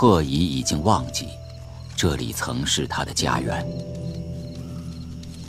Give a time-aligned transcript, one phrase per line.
[0.00, 1.28] 贺乙已经忘记，
[1.94, 3.62] 这里曾是他的家园。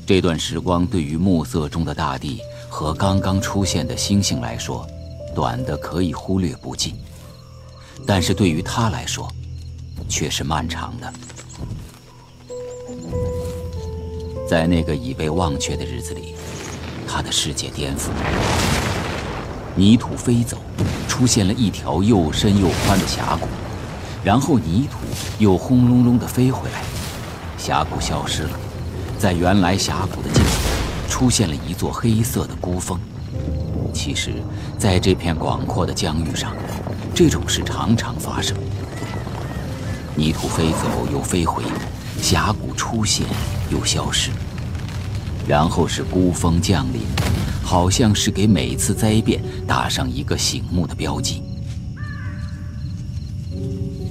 [0.06, 4.86] 这段时光对于暮色中的大地和刚刚出现的星星来说，
[5.34, 6.96] 短的可以忽略不计；
[8.06, 9.32] 但是对于他来说，
[10.10, 11.14] 却是漫长的。
[14.46, 16.36] 在那个已被忘却的日子里，
[17.08, 18.10] 他的世界颠覆，
[19.78, 20.58] 泥土飞走，
[21.08, 23.48] 出现了一条又深又宽的峡谷，
[24.24, 25.00] 然后泥土
[25.40, 26.82] 又轰隆隆地飞回来，
[27.58, 28.60] 峡谷消失了。
[29.18, 33.00] 在原来峡谷的尽头，出现了一座黑色的孤峰。
[33.94, 34.32] 其实，
[34.78, 36.56] 在这片广阔的疆域上，
[37.14, 38.56] 这种事常常发生。
[40.16, 41.64] 泥土飞走又飞回，
[42.22, 43.26] 峡谷出现
[43.70, 44.30] 又消失，
[45.48, 47.02] 然后是孤峰降临，
[47.64, 51.44] 好像是给每次灾变打上一个醒目的标记。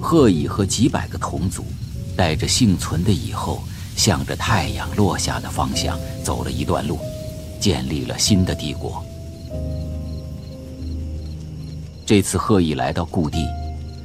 [0.01, 1.65] 贺乙和几百个同族，
[2.17, 3.61] 带着幸存的以后。
[3.97, 6.99] 向着太阳落下的方向走了一段路，
[7.61, 9.05] 建立了新的帝国。
[12.07, 13.47] 这次贺乙来到故地，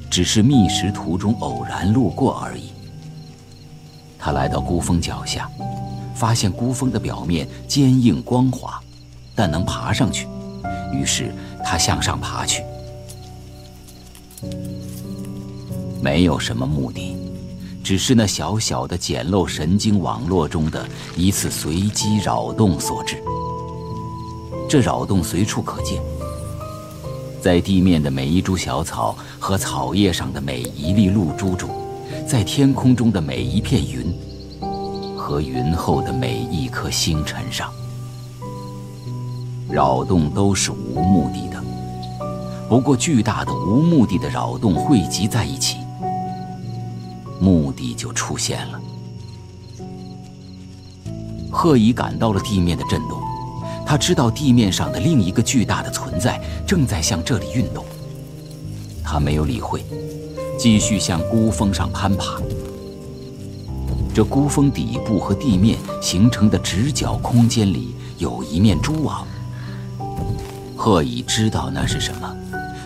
[0.09, 2.71] 只是觅食途中偶然路过而已。
[4.19, 5.49] 他来到孤峰脚下，
[6.13, 8.77] 发现孤峰的表面坚硬光滑，
[9.33, 10.27] 但能爬上去，
[10.91, 12.61] 于是他向上爬去，
[16.06, 17.17] 没有什么目的。
[17.84, 23.17] 只是那小小的简陋神经网络中的一次随机扰动所致。
[24.70, 26.00] 这扰动随处可见，
[27.42, 31.70] 在地面的每一株小草和草叶上的每一粒露珠中，
[32.28, 34.14] 在天空中的每一片云
[35.17, 37.72] 和云后的每一颗星辰上，
[39.67, 41.64] 扰动都是无目的的。
[42.70, 45.77] 不过，巨大的无目的的扰动汇集在一起。
[47.45, 48.82] 目的就出现了。
[51.52, 53.22] 贺乙感到了地面的震动，
[53.86, 57.86] 他知道地面上的另一个巨大的存在正在向这里运动。
[59.04, 59.86] 他没有理会，
[60.58, 62.42] 继续向孤峰上攀爬。
[64.12, 69.27] 这孤峰底部和地面形成的直角空间里有一面蛛网。
[70.76, 72.36] 贺乙知道那是什么，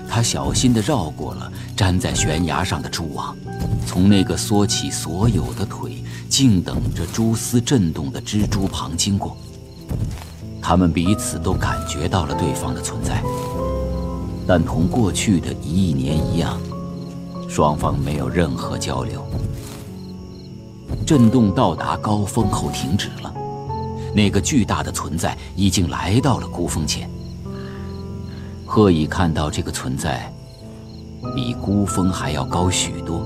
[0.09, 3.35] 他小心地绕过了粘在悬崖上的蛛网。
[3.85, 9.35] 从那个缩起所有的腿，静等着蛛丝震动的蜘蛛旁经过，
[10.61, 13.23] 他们彼此都感觉到了对方的存在，
[14.47, 16.59] 但同过去的一亿年一样，
[17.47, 19.25] 双方没有任何交流。
[21.05, 23.33] 震动到达高峰后停止了，
[24.13, 27.09] 那个巨大的存在已经来到了孤峰前。
[28.65, 30.31] 贺以看到这个存在，
[31.33, 33.25] 比孤峰还要高许多。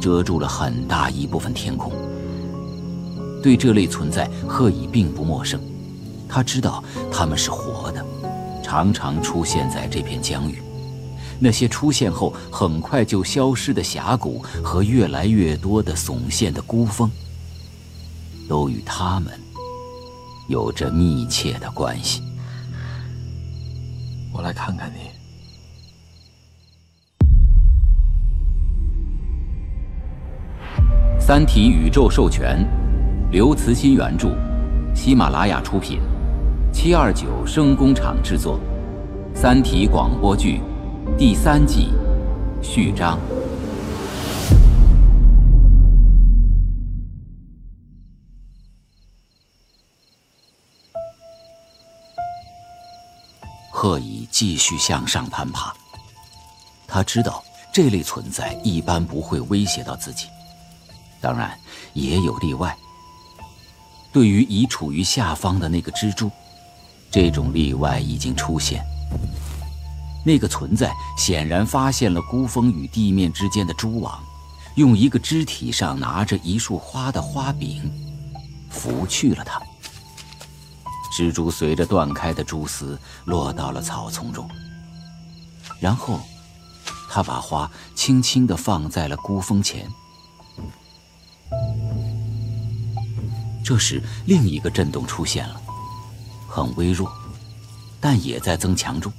[0.00, 1.92] 遮住了很大一部分天空。
[3.42, 5.60] 对这类存在，贺乙并不陌生。
[6.28, 8.04] 他知道他们是活的，
[8.62, 10.62] 常常出现在这片疆域。
[11.38, 17.10] 那些出现后很快就消失的峡谷和越来越多的耸现的孤峰，
[18.48, 19.32] 都与他们
[20.48, 22.22] 有着密切的关系。
[24.32, 25.08] 我来看看你。
[31.30, 32.66] 《三体》宇宙授权，
[33.30, 34.30] 刘慈欣原著，
[34.96, 36.00] 喜马拉雅出品，
[36.72, 38.58] 七二九声工厂制作，
[39.38, 40.60] 《三体》广播剧
[41.16, 41.92] 第三季
[42.60, 43.16] 序章。
[53.70, 55.72] 贺乙继续向上攀爬，
[56.88, 57.40] 他知道
[57.72, 60.26] 这类存在一般不会威胁到自己。
[61.20, 61.56] 当然，
[61.92, 62.76] 也有例外。
[64.12, 66.30] 对于已处于下方的那个蜘蛛，
[67.10, 68.82] 这种例外已经出现。
[70.24, 74.22] 那个存在显然发现了孤峰与地面之间的蛛网，
[74.74, 77.90] 用一个肢体上拿着一束花的花柄，
[78.68, 79.60] 拂去了它。
[81.12, 84.48] 蜘蛛随着断开的蛛丝落到了草丛中，
[85.80, 86.20] 然后，
[87.10, 89.88] 他把花轻轻地放在了孤峰前。
[93.70, 95.62] 这时，另一个震动出现了，
[96.48, 97.08] 很微弱，
[98.00, 99.12] 但也在增强中。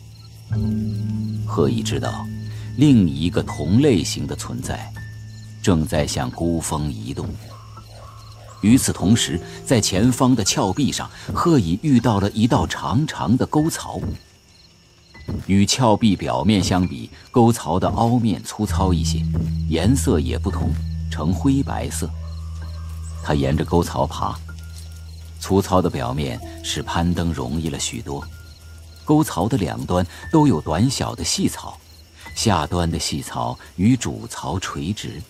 [1.48, 2.28] 贺乙知道，
[2.76, 4.92] 另一个同类型的存在
[5.64, 7.26] 正在向孤峰移动。
[8.60, 14.02] 与此同时，在前方的峭壁上，贺乙遇到了一道长长的沟槽。
[15.48, 19.26] 与峭壁表面相比，沟槽的凹面粗糙一些，
[19.70, 20.74] 颜色也不同，
[21.10, 22.12] 呈灰白色。
[23.24, 24.38] 他沿着沟槽爬，
[25.40, 28.28] 粗糙的表面使攀登容易了许多。
[29.06, 31.78] 沟槽的两端都有短小的细槽，
[32.36, 35.22] 下端的细槽与主槽垂直，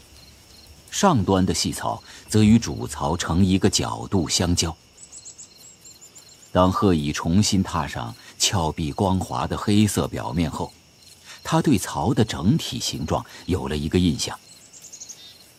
[0.90, 4.76] 上端的细槽则与主槽成一个角度相交。
[6.52, 10.72] 当贺乙重新踏上峭壁光滑的黑色表面后，
[11.44, 14.38] 他对槽的整体形状有了一个印象。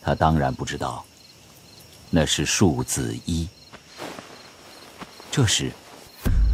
[0.03, 1.05] 他当然不知道，
[2.15, 3.49] 那是数字一。
[5.31, 5.73] 这时，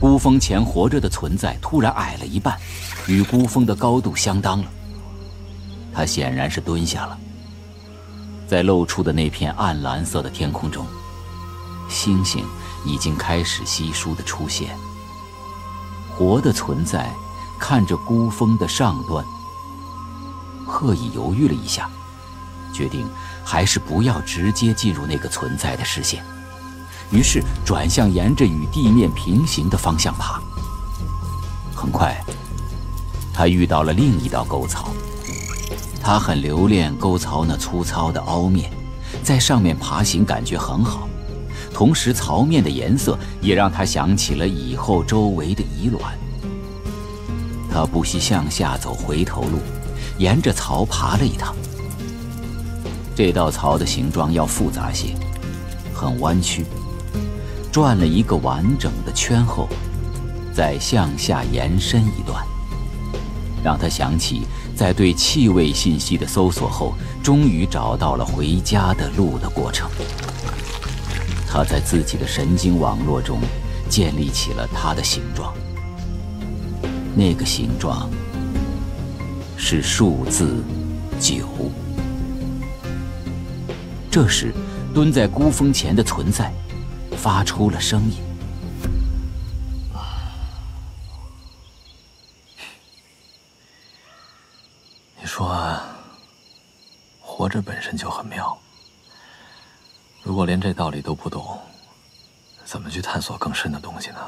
[0.00, 2.56] 孤峰前活着的存在突然矮了一半，
[3.08, 4.70] 与孤峰的高度相当了。
[5.92, 7.18] 他显然是蹲下了。
[8.46, 10.86] 在露出的那片暗蓝色的天空中，
[11.88, 12.46] 星星
[12.86, 14.76] 已经开始稀疏的出现。
[16.16, 17.12] 活的存在
[17.58, 19.24] 看着孤峰的上端，
[20.64, 21.90] 贺乙犹豫了一下，
[22.78, 23.04] 决定
[23.44, 26.22] 还是不要直接进入那个存在的视线，
[27.10, 30.40] 于是转向沿着与地面平行的方向爬。
[31.74, 32.16] 很快，
[33.34, 34.90] 他遇到了另一道沟槽，
[36.00, 38.70] 他很留恋沟槽那粗糙的凹面，
[39.24, 41.08] 在上面爬行感觉很好。
[41.74, 46.16] 同时，槽面的颜色也让他想起了以后周围的乙卵。
[47.72, 49.58] 他不惜向下走回头路，
[50.16, 51.56] 沿着槽爬了一趟。
[53.18, 55.12] 这道槽的形状要复杂些，
[55.92, 56.64] 很弯曲，
[57.72, 59.68] 转了一个完整的圈后，
[60.54, 62.40] 再向下延伸一段，
[63.60, 64.42] 让他想起
[64.76, 69.90] 在对气味信息的搜索后，终于找到了回家的路的过程。
[71.44, 73.40] 他在自己的神经网络中
[73.88, 75.52] 建立起了它的形状，
[77.16, 78.08] 那个形状
[79.56, 80.62] 是数字
[81.18, 81.48] 九。
[84.20, 84.52] 这时，
[84.92, 86.52] 蹲在孤峰前的存在
[87.16, 88.16] 发出了声音
[95.20, 95.80] ：“你说，
[97.20, 98.58] 活着本身就很妙。”
[100.24, 101.56] 如果连这道理都不懂，
[102.64, 104.18] 怎么去探索更深的东西呢？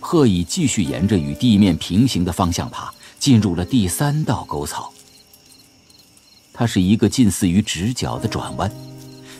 [0.00, 4.90] 贺乙继续沿着与地面平行的方向爬，进入了第三道沟槽。
[6.58, 8.68] 它是一个近似于直角的转弯，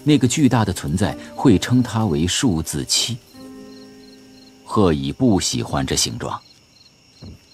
[0.04, 3.16] 那个巨大的存在会称它为数字七。
[4.64, 6.40] 贺乙不喜欢这形状，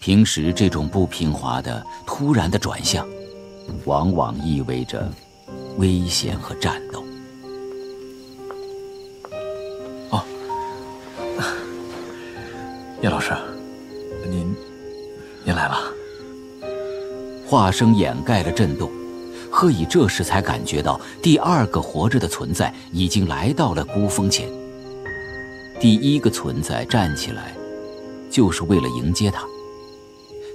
[0.00, 3.08] 平时这种不平滑的、突然的转向。
[3.86, 5.10] 往往意味着
[5.78, 7.02] 危险和战斗。
[10.10, 10.22] 哦，
[13.00, 13.32] 叶老师，
[14.28, 14.54] 您
[15.42, 15.78] 您来了。
[17.46, 18.90] 话声掩盖了震动，
[19.64, 24.46] 贺乙这时才感觉到第二个活着的存在已经来到了孤峰前。
[25.80, 27.56] 第一个存在站起来，
[28.30, 29.42] 就是为了迎接他。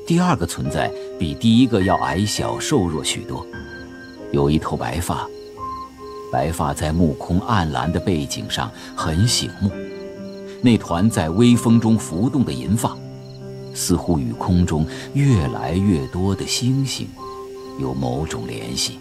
[0.06, 3.44] 第二个存在比第一个要矮小瘦弱许多，
[4.32, 5.28] 有一头白发，
[6.32, 9.72] 白发在目空暗蓝的背景上很醒目。
[10.62, 12.95] 那团在微风中浮动的银发，
[13.74, 17.07] 似乎与空中越来越多的星星
[17.80, 19.00] 有某种联系。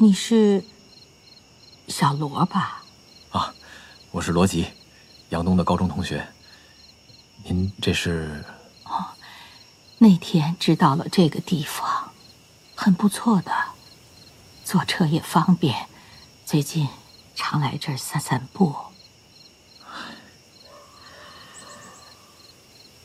[0.00, 0.64] 你是
[1.88, 2.84] 小罗吧？
[3.32, 3.52] 啊，
[4.12, 4.68] 我是罗吉，
[5.30, 6.24] 杨东的高中同学。
[7.42, 8.44] 您这是？
[8.84, 9.08] 哦，
[9.98, 12.12] 那天知道了这个地方，
[12.76, 13.52] 很不错的，
[14.64, 15.88] 坐车也方便，
[16.46, 16.88] 最近
[17.34, 18.72] 常来这儿散散步。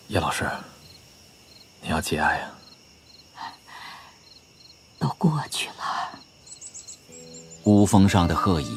[0.09, 0.47] 叶老师，
[1.81, 2.51] 你要节哀啊。
[4.99, 5.72] 都过去了。
[7.63, 8.67] 孤峰上的鹤蚁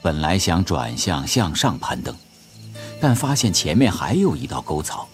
[0.00, 2.14] 本来想转向向上攀登。
[3.00, 5.08] 但发现前面还有一道沟槽，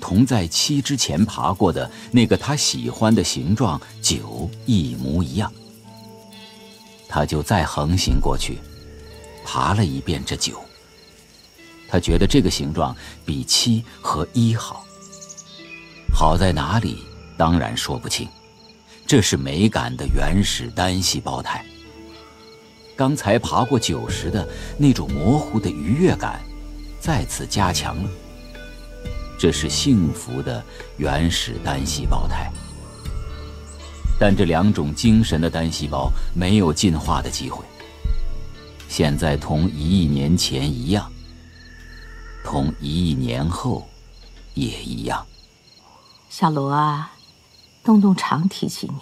[0.00, 5.52] 同在七之前爬过的那个他喜欢的形状九一模一样。
[7.08, 8.58] 他就再横行过去，
[9.44, 10.62] 爬了一遍这九。
[11.88, 14.84] 他觉得这个形状比七和一好。
[16.12, 17.04] 好在哪里？
[17.36, 18.28] 当然说不清。
[19.06, 21.64] 这是美感的原始单细胞态。
[22.96, 24.48] 刚才爬过九十的
[24.78, 26.40] 那种模糊的愉悦感。
[27.00, 28.08] 再次加强了，
[29.38, 30.64] 这是幸福的
[30.96, 32.50] 原始单细胞态。
[34.18, 37.62] 但这两种精神的单细胞没有进化的机会。
[38.88, 41.12] 现在同一亿年前一样，
[42.42, 43.86] 同一亿年后
[44.54, 45.26] 也一样。
[46.30, 47.12] 小罗啊，
[47.82, 48.98] 东东常提起你，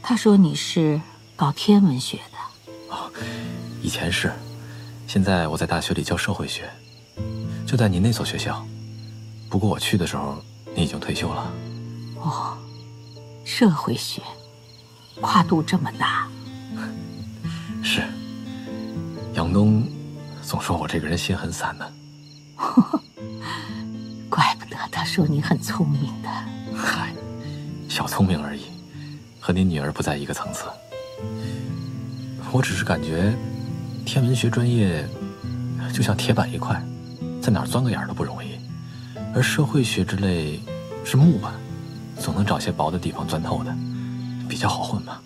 [0.00, 1.00] 他说你是
[1.34, 2.33] 搞天文学的。
[2.94, 3.10] 哦，
[3.82, 4.32] 以前是，
[5.08, 6.70] 现在我在大学里教社会学，
[7.66, 8.64] 就在您那所学校。
[9.50, 10.40] 不过我去的时候，
[10.76, 11.52] 你已经退休了。
[12.20, 12.56] 哦，
[13.44, 14.22] 社会学，
[15.20, 16.28] 跨度这么大。
[17.82, 18.04] 是，
[19.34, 19.84] 杨东
[20.40, 21.92] 总说我这个人心很散的。
[24.30, 26.28] 怪不得他说你很聪明的。
[26.76, 27.12] 嗨，
[27.88, 28.66] 小聪明而已，
[29.40, 30.66] 和你女儿不在一个层次。
[32.54, 33.34] 我只是感觉，
[34.06, 35.04] 天文学专业
[35.92, 36.80] 就像铁板一块，
[37.42, 38.50] 在哪儿钻个眼都不容易，
[39.34, 40.60] 而社会学之类
[41.04, 41.52] 是木板，
[42.16, 43.76] 总能找些薄的地方钻透的，
[44.48, 45.18] 比较好混嘛。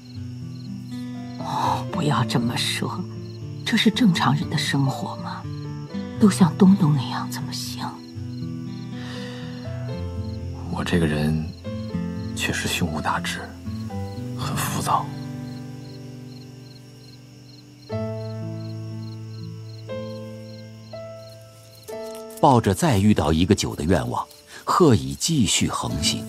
[1.41, 2.99] 哦，不要这么说，
[3.63, 5.43] 这是正常人的生活吗？
[6.19, 7.87] 都像东东那样怎么行？
[10.71, 11.45] 我这个人
[12.35, 13.41] 确实胸无大志，
[14.39, 15.05] 很浮躁。
[22.41, 24.27] 抱着再遇到一个九的愿望，
[24.65, 26.25] 贺乙继续横行，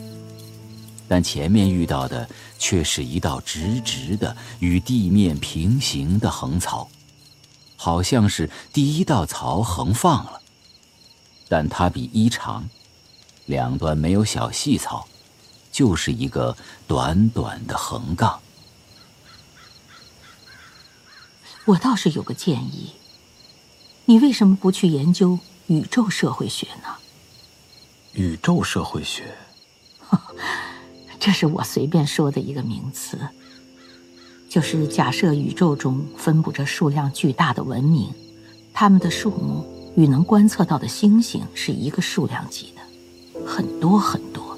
[1.08, 6.90] 但前面遇到的却是一道直直的与地面平行的横槽，
[7.76, 10.42] 好像是第一道槽横放了，
[11.48, 12.68] 但它比一长，
[13.46, 15.08] 两端没有小细槽，
[15.72, 18.40] 就是一个短短的横杠。
[21.66, 22.94] 我倒是有个建议，
[24.06, 25.38] 你为什么不去研究？
[25.70, 26.96] 宇宙社会学呢？
[28.14, 29.36] 宇宙社会学，
[31.20, 33.20] 这是我随便说的一个名词。
[34.50, 38.12] 就是假设宇宙中分布着数量巨大的文明，
[38.74, 39.64] 它们的数目
[39.96, 44.58] 与能观测到的星星是一个数量级的，很多很多。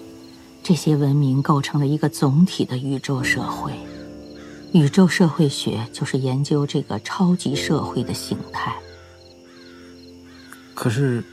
[0.64, 3.74] 这些文明构成了一个总体的宇宙社会。
[4.72, 8.74] 宇宙社会学就是研究这个超级社会的形态。
[10.82, 11.24] 可是，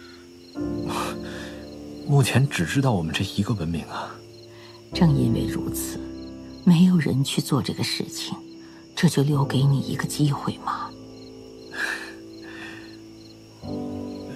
[2.06, 4.14] 目前只知道我们这一个文明啊。
[4.92, 5.98] 正因为如此，
[6.64, 8.36] 没有人去做这个事情，
[8.94, 10.90] 这就留给你一个机会嘛。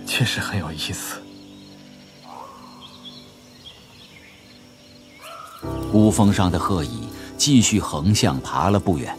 [0.06, 1.20] 确实很有意思。
[5.90, 7.02] 孤峰上的鹤蚁
[7.36, 9.14] 继续横向爬了不远。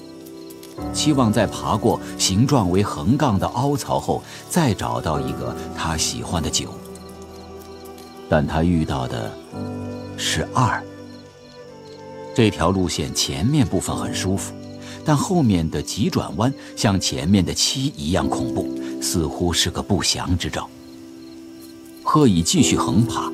[0.93, 6.69] 期望在爬过形状为横杠的凹槽后，再找到一个他喜欢的九。
[8.29, 9.31] 但他遇到的
[10.17, 10.83] 是二。
[12.35, 14.53] 这条路线前面部分很舒服，
[15.05, 20.67] 但后面的急转弯像前面的七一样恐怖，似乎是个不祥之兆。
[22.03, 23.31] 贺乙继续横爬，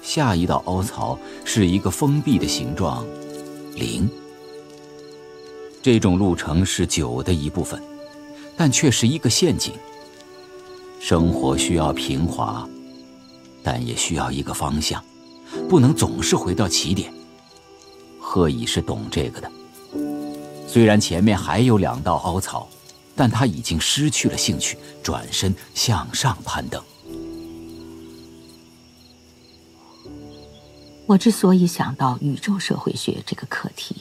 [0.00, 3.04] 下一道凹槽是一个封闭的形状，
[3.74, 4.08] 零。
[5.82, 7.82] 这种路程是九的一部分，
[8.56, 9.74] 但却是一个陷阱。
[11.00, 12.64] 生活需要平滑，
[13.64, 15.04] 但也需要一个方向，
[15.68, 17.12] 不能总是回到起点。
[18.20, 19.50] 贺乙是懂这个的。
[20.68, 22.68] 虽然前面还有两道凹槽，
[23.16, 26.80] 但他已经失去了兴趣，转身向上攀登。
[31.06, 33.96] 我之所以想到宇宙社会学这个课题。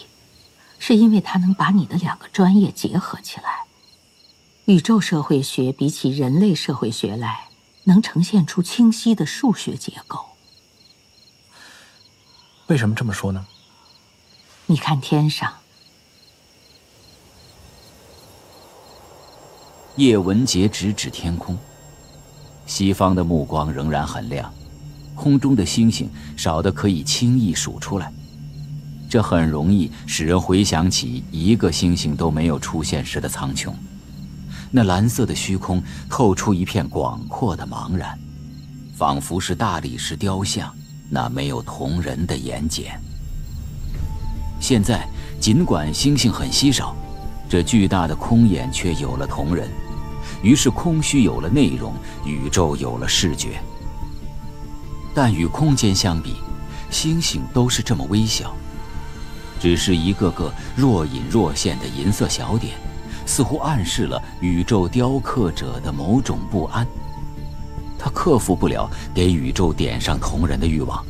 [0.84, 3.66] 是因为它能把你的两个专业结合起来。
[4.66, 7.50] 宇宙社会学比起人类社会学来，
[7.84, 10.26] 能呈现出清晰的数学结构。
[12.66, 13.46] 为什么这么说呢？
[14.66, 15.54] 你看天上，
[19.98, 21.56] 叶文洁直指天空，
[22.66, 24.52] 西方的目光仍然很亮，
[25.14, 28.12] 空中的星星少得可以轻易数出来。
[29.12, 33.74] 这很容易使人回想起一个星星都没有出现时的苍穹，
[34.72, 38.18] 那蓝色的虚空透出一片广阔的茫然，
[38.96, 40.74] 仿佛是大理石雕像
[41.10, 42.86] 那没有瞳仁的眼睑。
[44.62, 45.06] 现在，
[45.42, 46.96] 尽管星星很稀少，
[47.50, 49.68] 这巨大的空眼却有了瞳仁，
[50.42, 53.62] 于是空虚有了内容，宇宙有了视觉。
[55.14, 56.36] 但与空间相比，
[56.90, 58.56] 星星都是这么微小。
[59.62, 62.74] 只是一个个若隐若现的银色小点，
[63.28, 66.86] 似乎暗示了宇宙雕刻者的某种不安。
[68.00, 71.06] 他克服不了给宇宙点上瞳仁的欲望，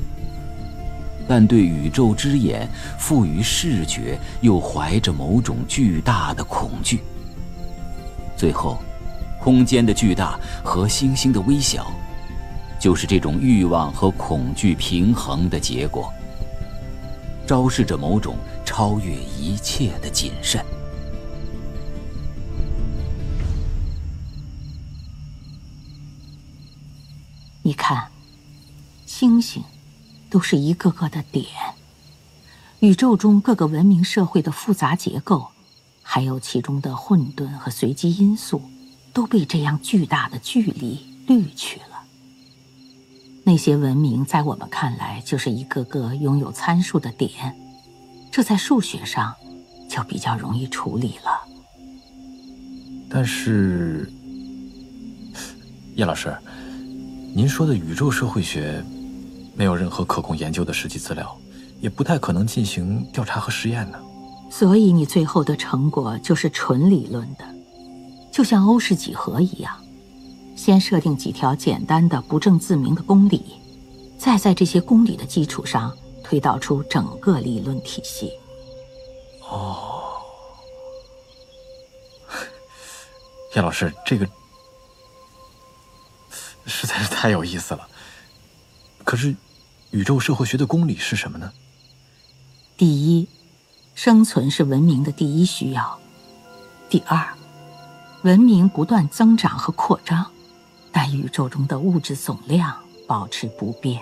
[1.30, 7.00] 但对宇宙之眼赋予视觉，又怀着某种巨大的恐惧。
[8.36, 8.78] 最后，
[9.40, 11.90] 空间的巨大和星星的微小，
[12.78, 16.12] 就是这种欲望和恐惧平衡的结果，
[17.52, 20.66] 昭示着某种超越一切的谨慎。
[27.62, 28.10] 你看，
[29.06, 29.62] 星星
[30.30, 31.46] 都是一个个的点，
[32.80, 35.50] 宇宙中各个文明社会的复杂结构，
[36.02, 38.62] 还有其中的混沌和随机因素，
[39.12, 41.91] 都被这样巨大的距离滤去了。
[43.44, 47.56] 那些文明在我们看来就是一个个拥有参数的点，
[48.32, 49.34] 这在数学上
[49.90, 51.42] 就比较容易处理了。
[53.10, 54.12] 但是，
[55.96, 56.36] 叶老师。
[57.34, 58.84] 您说的宇宙社会学，
[59.56, 61.34] 没有任何可供研究的实际资料，
[61.80, 63.98] 也不太可能进行调查和实验呢。
[64.50, 67.46] 所以你最后的成果就是纯理论的，
[68.34, 69.74] 就像欧式几何一样，
[70.56, 73.60] 先设定几条简单的不证自明的公理，
[74.18, 78.32] 再在这些公理的基础上推导出整个理论体系。
[79.50, 80.22] 哦，
[83.56, 84.28] 叶老师，这个。
[86.68, 87.88] 实在是太有意思了。
[89.04, 89.36] 可是，
[89.90, 91.52] 宇宙社会学的公理是什么呢？
[92.78, 93.28] 第一，
[93.94, 96.00] 生存是文明的第一需要；
[96.90, 97.36] 第二，
[98.22, 100.32] 文明不断增长和扩张，
[100.92, 102.76] 但宇宙中的物质总量
[103.08, 104.02] 保持不变。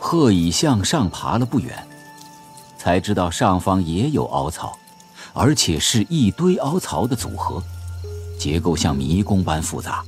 [0.00, 1.86] 鹤已向上爬了不远，
[2.78, 4.78] 才知道上方也有凹槽，
[5.32, 7.62] 而且是一堆凹槽的组合。
[8.38, 10.04] 结构像迷宫般复杂。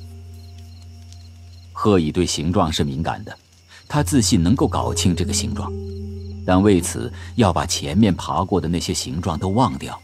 [1.72, 3.36] 鹤已对形状是敏感的，
[3.88, 5.72] 他自信能够搞清这个形状，
[6.46, 10.00] 但为此要把前面爬过的那些形状都忘掉，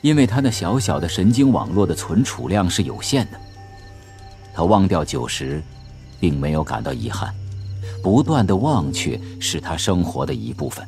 [0.00, 3.38] 因为他那小小的神经网络的存储量是有限的。
[4.60, 5.62] 他忘掉九十，
[6.20, 7.34] 并没有感到遗憾，
[8.02, 10.86] 不断的忘却是他生活的一部分，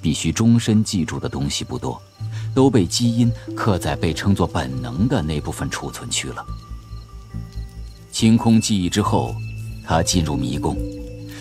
[0.00, 2.00] 必须终身记住的东西不多。
[2.54, 6.42] 都被基因刻在被称作本能的那部分储存区了。
[8.10, 9.34] 清空记忆之后，
[9.84, 10.74] 他进入迷宫，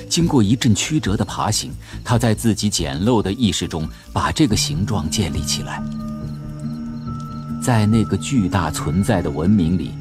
[0.10, 1.72] 经过一阵曲折的爬行，
[2.04, 5.82] 他在自己简陋的意识中把这个形状建立起来。
[7.64, 9.92] 在那个巨大存在的文明里，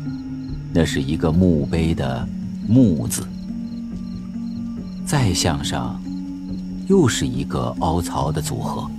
[0.74, 2.28] 那是一个墓碑的
[2.66, 3.24] “墓”字。
[5.06, 6.02] 再向上，
[6.88, 8.90] 又是一个凹槽的组合。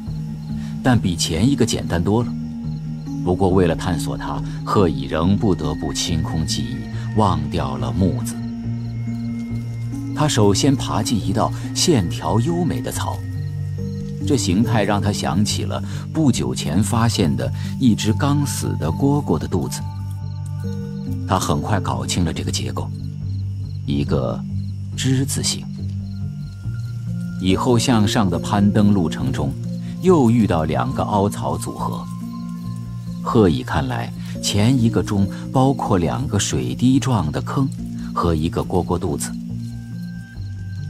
[0.82, 2.34] 但比前一个简单多了。
[3.26, 8.36] 不过，为了探索它，贺乙仍不得不清空记忆，忘掉了“木”字。
[10.16, 13.18] 他首先爬进一道线条优美的槽，
[14.26, 15.84] 这形态让他想起了
[16.14, 19.82] 不久前发现的一只刚死的蝈蝈的肚子。
[21.28, 22.90] 他很快搞清了这个结构，
[23.86, 24.40] 一个
[24.96, 25.66] 之字形。
[27.42, 29.52] 以后向上的攀登路程中，
[30.02, 32.04] 又遇到两个凹槽组合。
[33.22, 34.12] 贺乙看来，
[34.42, 37.68] 前一个中包括两个水滴状的坑
[38.14, 39.32] 和一个蝈蝈肚子。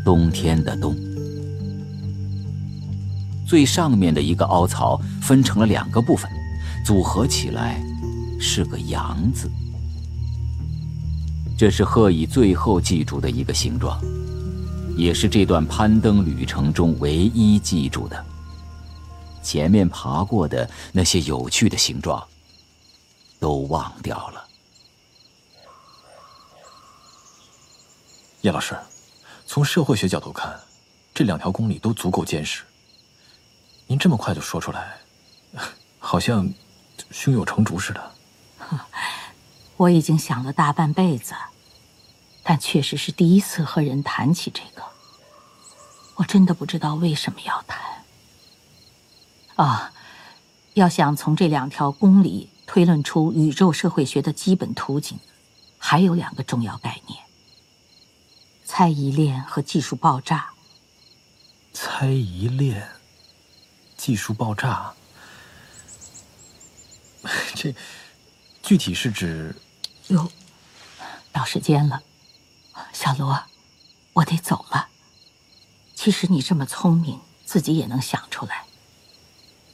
[0.03, 0.95] 冬天的冬。
[3.47, 6.29] 最上面的一个凹槽分成了两个部分，
[6.85, 7.81] 组合起来
[8.39, 9.49] 是个阳字。
[11.57, 14.01] 这是贺乙最后记住的一个形状，
[14.97, 18.25] 也是这段攀登旅程中唯一记住的。
[19.41, 22.21] 前面爬过的那些有趣的形状，
[23.39, 24.45] 都忘掉了。
[28.41, 28.77] 叶老师，
[29.45, 30.59] 从社会学角度看，
[31.13, 32.63] 这两条公理都足够坚实。
[33.87, 34.97] 您这么快就说出来，
[35.99, 36.51] 好像
[37.11, 38.11] 胸有成竹似的。
[39.77, 41.33] 我已经想了大半辈子，
[42.43, 44.83] 但确实是第一次和人谈起这个。
[46.15, 47.81] 我真的不知道为什么要谈。
[49.55, 49.93] 啊，
[50.73, 55.19] 要想从这两条公理推论出宇宙社会学的基本图景，
[55.77, 57.23] 还有两个重要概念：
[58.63, 60.51] 猜疑链和技术爆炸。
[61.73, 62.88] 猜疑链、
[63.97, 64.93] 技术爆炸，
[67.53, 67.75] 这
[68.65, 69.56] 具体是指？
[70.08, 70.28] 哟，
[71.32, 72.01] 到时间了，
[72.93, 73.43] 小罗，
[74.13, 74.88] 我得走了。
[75.93, 78.63] 其实你这么聪明，自己也能想出来。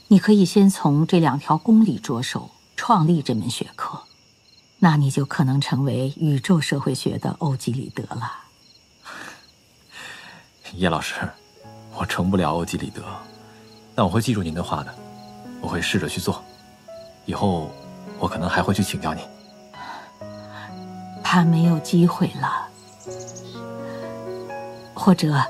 [0.09, 4.03] 你可以先从这两条公理着手创立这门学科，
[4.79, 8.39] 那你就可能成为宇宙社会学的欧几里得了。
[10.75, 11.15] 叶老师，
[11.93, 13.01] 我成不了欧几里得，
[13.95, 14.93] 但我会记住您的话的，
[15.61, 16.43] 我会试着去做。
[17.25, 17.73] 以后
[18.21, 19.21] 我可能还会去请教你。
[21.23, 22.67] 怕没有机会了，
[24.93, 25.43] 或者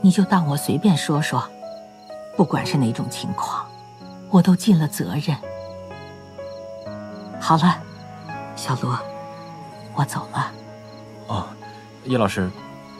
[0.00, 1.46] 你就当我随便说说，
[2.36, 3.66] 不管是哪种情况，
[4.30, 5.36] 我都尽了责任。
[7.38, 7.76] 好了，
[8.56, 8.98] 小罗，
[9.94, 10.52] 我走了。
[11.26, 11.46] 哦，
[12.04, 12.48] 叶老师，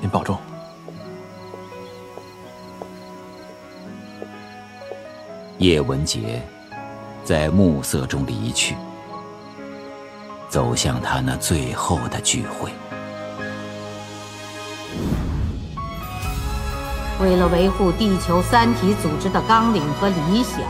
[0.01, 0.37] 您保重。
[5.59, 6.43] 叶文洁
[7.23, 8.75] 在暮色中离去，
[10.51, 12.71] 走向他那最后的聚会。
[17.21, 20.61] 为了维护地球三体组织的纲领和理想，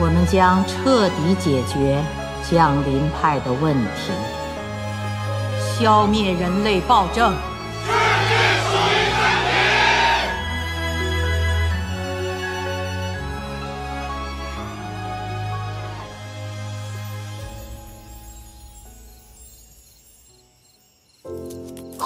[0.00, 2.02] 我们将彻底解决
[2.50, 4.10] 降临派的问题，
[5.78, 7.32] 消灭人类暴政。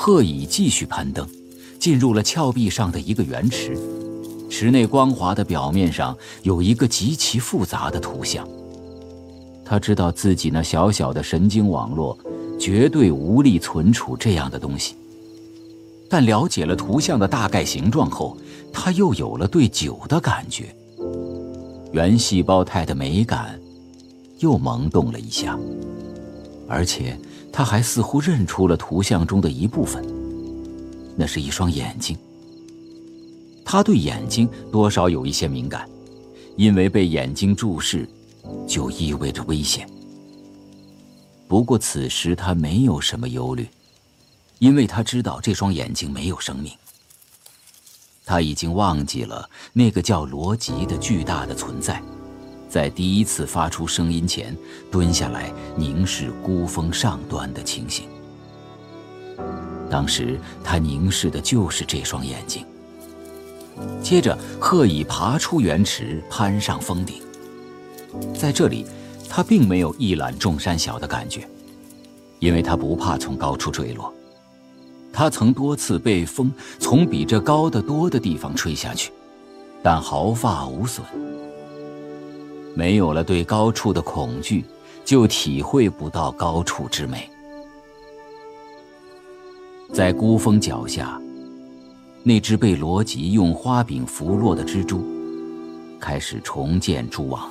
[0.06, 1.26] 贺乙继续攀登，
[1.80, 3.76] 进入了峭壁上的一个圆池。
[4.48, 8.46] 池内光滑的表面上有一个极其复杂的图像。
[9.64, 12.16] 他知道自己那小小的神经网络
[12.56, 14.94] 绝对无力存储这样的东西，
[16.08, 18.38] 但了解了图像的大概形状后，
[18.72, 20.72] 他又有了对酒的感觉。
[21.90, 23.60] 原细胞态的美感
[24.38, 25.58] 又萌动了一下，
[26.68, 27.18] 而且。
[27.56, 30.04] 他还似乎认出了图像中的一部分，
[31.16, 32.14] 那是一双眼睛。
[33.64, 35.88] 他对眼睛多少有一些敏感，
[36.56, 38.06] 因为被眼睛注视，
[38.68, 39.88] 就意味着危险。
[41.48, 43.66] 不过此时他没有什么忧虑，
[44.58, 46.70] 因为他知道这双眼睛没有生命。
[48.26, 52.02] 他已经忘记了那个叫罗辑的巨大的存在。
[52.76, 54.54] 在第一次发出声音前，
[54.90, 58.06] 蹲下来凝视孤峰上端的情形。
[59.88, 62.66] 当时他凝视的就是这双眼睛。
[64.02, 67.22] 接着，贺乙爬出圆池，攀上峰顶。
[68.38, 68.84] 在这里，
[69.26, 71.48] 他并没有一览众山小的感觉，
[72.40, 74.12] 因为他不怕从高处坠落。
[75.14, 79.10] 他曾多次被风从比这高得多的地方吹下去，
[79.82, 81.02] 但毫发无损。
[82.76, 84.62] 没有了对高处的恐惧，
[85.02, 87.26] 就体会不到高处之美。
[89.94, 91.18] 在孤峰脚下，
[92.22, 95.02] 那只被罗辑用花柄拂落的蜘蛛，
[95.98, 97.50] 开始重建蛛网。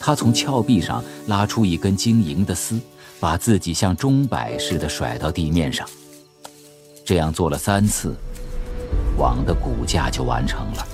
[0.00, 2.80] 他从峭壁上拉出一根晶莹的丝，
[3.20, 5.86] 把自己像钟摆似的甩到地面上。
[7.04, 8.14] 这样做了三次，
[9.18, 10.88] 网的骨架就完成了。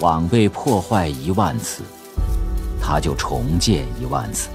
[0.00, 1.82] 网被破坏一万次，
[2.80, 4.48] 他就重建一万次。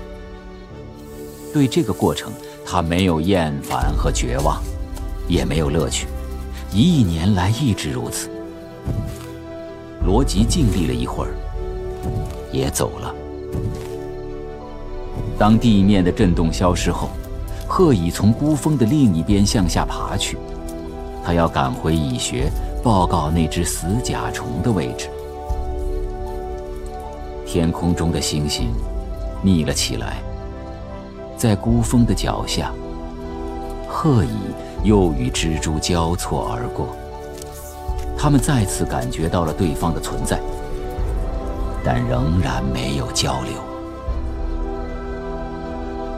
[1.54, 2.32] 对这个过程，
[2.65, 4.62] 他没有厌烦和绝望，
[5.28, 6.08] 也没有乐趣。
[6.71, 8.30] 一亿年来一直如此。
[10.06, 11.34] 罗辑静立了一会儿，
[12.52, 13.15] 也走了。
[15.38, 17.10] 当地面的震动消失后，
[17.67, 20.38] 贺乙从孤峰的另一边向下爬去，
[21.23, 22.52] 他要赶回蚁穴
[22.84, 25.10] 报告那只死甲虫的位置。
[27.51, 28.69] 天空中的星星
[29.41, 30.17] 腻了起来，
[31.35, 32.71] 在孤峰的脚下，
[33.88, 34.29] 鹤蚁
[34.83, 36.95] 又与蜘蛛交错而过。
[38.15, 40.39] 他们再次感觉到了对方的存在，
[41.83, 43.53] 但仍然没有交流。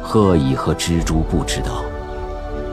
[0.03, 1.81] 鹤蚁和蜘蛛不知道，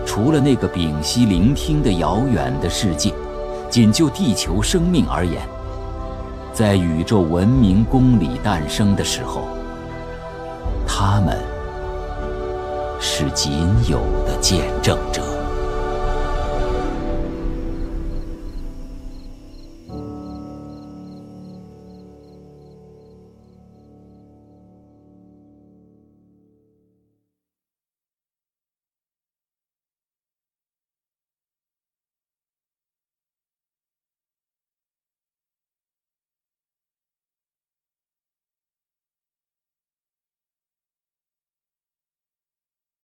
[0.04, 3.14] 除了那个屏息聆听的遥远的世界，
[3.70, 5.40] 仅就地球生命而言。
[6.58, 9.42] 在宇宙文明公理诞生的时候，
[10.84, 11.38] 他们
[12.98, 13.52] 是仅
[13.88, 15.37] 有的见证者。